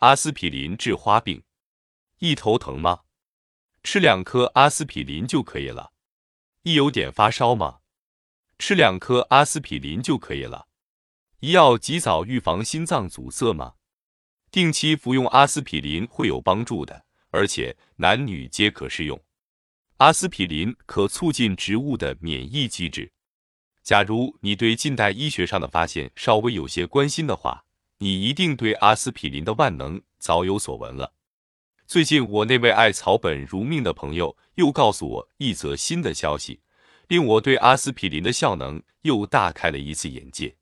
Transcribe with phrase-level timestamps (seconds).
[0.00, 1.42] 阿司匹林治花病，
[2.18, 3.00] 一头疼吗？
[3.82, 5.92] 吃两颗阿司匹林就可以了。
[6.64, 7.78] 一有点发烧吗？
[8.58, 10.68] 吃两颗阿司匹林就可以了。
[11.40, 13.74] 一要及早预防心脏阻塞吗？
[14.50, 19.18] 定期服用阿司匹林会有帮助的，而且男女皆可适用。
[19.96, 23.10] 阿司匹林可促进植物的免疫机制。
[23.82, 27.64] 假如你对近代医学上的发现稍微有些关心的话，
[27.98, 31.14] 你一定对阿司匹林的万能早有所闻了。
[31.86, 36.60] 最近，我那位爱草本如命的朋友又告诉我一则新的消息，
[37.08, 40.56] 令我对阿司匹林的效能又大开了一次眼界。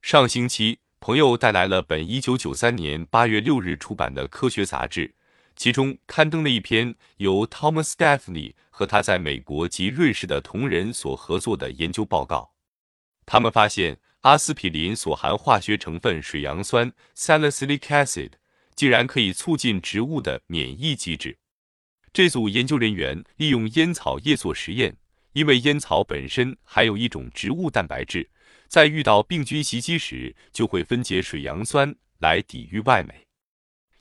[0.00, 5.14] 上星期，朋友带来了本一九九三年八月六日出版的科学杂志，
[5.54, 12.52] 其中刊登了一篇由 Thomas Daphne 和他在美国及瑞士的同仁所合作的研究报告。
[13.26, 18.32] 他们发现，阿司匹林所含化学成分水杨酸 （salicylic acid）。
[18.74, 21.36] 竟然可以促进植物的免疫机制。
[22.10, 24.96] 这组研究人员利用烟草叶做实验，
[25.34, 28.30] 因为烟草本身含有一种植物蛋白质，
[28.68, 33.26] 在遇到病菌袭击时，就会分解水杨酸来抵御外媒。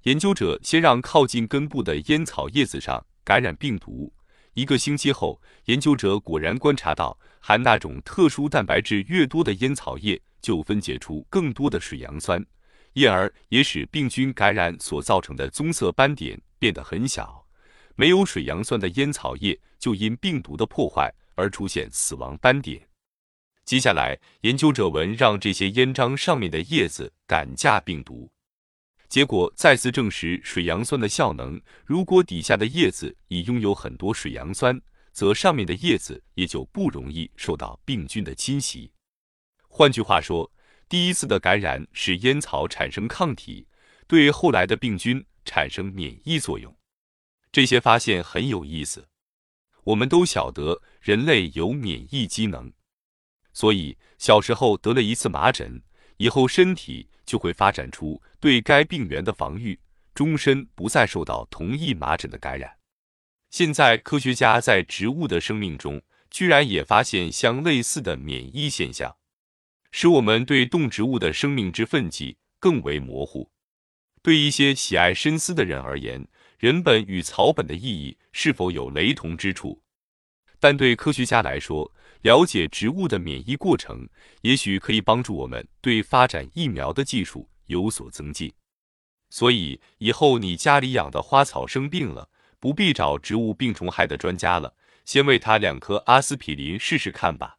[0.04, 4.14] 研究者先让靠近根部的烟草叶子上感染病毒，
[4.54, 12.46] 一个星期后，研究者果然观察到，含那种特殊蛋白质越多的烟草叶就分解出更多的水杨酸。
[12.94, 17.46] 因而也使病菌感染所造成的棕色斑点变得很小。
[17.96, 22.86] 没有水杨酸的烟草叶就因病毒的破坏而出现死亡斑点。
[23.64, 28.30] 接下来，研究者们让这些烟章上面的叶子赶架病毒，
[29.12, 31.62] 结果再次证实水杨酸的效能。
[31.86, 34.82] 如果底下的叶子已拥有很多水杨酸，
[35.12, 38.90] 则上面的叶子也就不容易受到病菌的侵袭。
[39.68, 40.50] 换句话说。
[40.88, 43.66] 第一次的感染使烟草产生抗体，
[44.08, 46.76] 对后来的病菌产生免疫作用。
[47.50, 49.08] 这些发现很有意思。
[49.86, 52.74] 我们都晓得人类有免疫机能，
[53.54, 55.82] 所以小时候得了一次麻疹，
[56.22, 59.80] 以后身体就会发展出对该病原的防御，
[60.14, 62.78] 终身不再受到同一麻疹的感染。
[63.50, 66.00] 现在科学家在植物的生命中，
[66.30, 69.18] 居然也发现相类似的免疫现象。
[69.92, 73.50] 使我们对动植物的生命之分际更为模糊。
[74.22, 76.28] 对一些喜爱深思的人而言，
[76.60, 79.82] 人本与草本的意义是否有雷同之处？
[80.60, 84.08] 但对科学家来说，了解植物的免疫过程，
[84.42, 88.54] 也许可以帮助我们对发展疫苗的技术有所增进。
[89.30, 92.30] 所以，以后你家里养的花草生病了，
[92.60, 97.58] 不必找植物病虫害的专家了，先喂它两颗阿司匹林试试看吧。